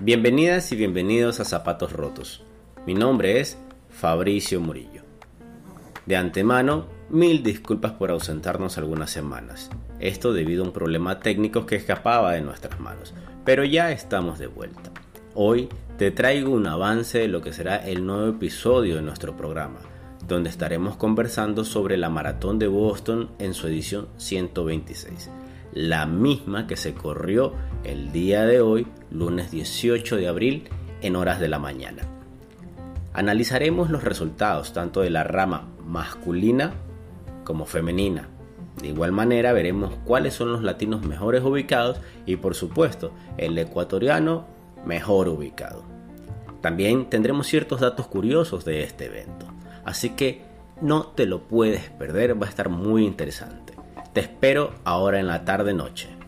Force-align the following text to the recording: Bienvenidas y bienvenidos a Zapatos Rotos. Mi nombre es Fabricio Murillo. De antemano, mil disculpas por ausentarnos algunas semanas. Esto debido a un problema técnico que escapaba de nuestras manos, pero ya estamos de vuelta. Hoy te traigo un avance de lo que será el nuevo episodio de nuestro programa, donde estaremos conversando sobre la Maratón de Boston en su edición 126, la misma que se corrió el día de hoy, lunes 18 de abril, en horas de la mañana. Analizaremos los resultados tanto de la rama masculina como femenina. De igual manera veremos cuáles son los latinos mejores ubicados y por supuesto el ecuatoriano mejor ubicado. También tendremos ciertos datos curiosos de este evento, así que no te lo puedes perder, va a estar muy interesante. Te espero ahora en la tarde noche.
Bienvenidas 0.00 0.72
y 0.72 0.76
bienvenidos 0.76 1.38
a 1.38 1.44
Zapatos 1.44 1.92
Rotos. 1.92 2.42
Mi 2.86 2.94
nombre 2.94 3.38
es 3.38 3.56
Fabricio 3.88 4.60
Murillo. 4.60 5.02
De 6.06 6.16
antemano, 6.16 6.86
mil 7.08 7.44
disculpas 7.44 7.92
por 7.92 8.10
ausentarnos 8.10 8.78
algunas 8.78 9.10
semanas. 9.10 9.70
Esto 10.00 10.32
debido 10.32 10.64
a 10.64 10.66
un 10.66 10.72
problema 10.72 11.20
técnico 11.20 11.66
que 11.66 11.76
escapaba 11.76 12.32
de 12.32 12.40
nuestras 12.40 12.80
manos, 12.80 13.14
pero 13.44 13.64
ya 13.64 13.92
estamos 13.92 14.40
de 14.40 14.48
vuelta. 14.48 14.90
Hoy 15.34 15.68
te 15.98 16.10
traigo 16.10 16.50
un 16.50 16.66
avance 16.66 17.18
de 17.18 17.28
lo 17.28 17.42
que 17.42 17.52
será 17.52 17.76
el 17.76 18.04
nuevo 18.04 18.28
episodio 18.28 18.96
de 18.96 19.02
nuestro 19.02 19.36
programa, 19.36 19.78
donde 20.26 20.50
estaremos 20.50 20.96
conversando 20.96 21.64
sobre 21.64 21.96
la 21.96 22.08
Maratón 22.08 22.58
de 22.58 22.66
Boston 22.66 23.30
en 23.38 23.54
su 23.54 23.68
edición 23.68 24.08
126, 24.16 25.30
la 25.72 26.06
misma 26.06 26.66
que 26.66 26.76
se 26.76 26.94
corrió 26.94 27.54
el 27.84 28.12
día 28.12 28.44
de 28.44 28.60
hoy, 28.60 28.86
lunes 29.10 29.50
18 29.50 30.16
de 30.16 30.28
abril, 30.28 30.68
en 31.00 31.16
horas 31.16 31.40
de 31.40 31.48
la 31.48 31.58
mañana. 31.58 32.02
Analizaremos 33.14 33.90
los 33.90 34.04
resultados 34.04 34.72
tanto 34.72 35.00
de 35.00 35.10
la 35.10 35.24
rama 35.24 35.68
masculina 35.84 36.72
como 37.44 37.66
femenina. 37.66 38.28
De 38.80 38.88
igual 38.88 39.12
manera 39.12 39.52
veremos 39.52 39.94
cuáles 40.04 40.34
son 40.34 40.52
los 40.52 40.62
latinos 40.62 41.04
mejores 41.04 41.42
ubicados 41.42 42.00
y 42.24 42.36
por 42.36 42.54
supuesto 42.54 43.12
el 43.36 43.58
ecuatoriano 43.58 44.46
mejor 44.86 45.28
ubicado. 45.28 45.84
También 46.60 47.10
tendremos 47.10 47.48
ciertos 47.48 47.80
datos 47.80 48.06
curiosos 48.06 48.64
de 48.64 48.82
este 48.82 49.06
evento, 49.06 49.46
así 49.84 50.10
que 50.10 50.42
no 50.80 51.06
te 51.06 51.26
lo 51.26 51.42
puedes 51.42 51.90
perder, 51.90 52.40
va 52.40 52.46
a 52.46 52.50
estar 52.50 52.68
muy 52.68 53.04
interesante. 53.04 53.74
Te 54.12 54.20
espero 54.20 54.74
ahora 54.84 55.20
en 55.20 55.26
la 55.26 55.46
tarde 55.46 55.72
noche. 55.72 56.21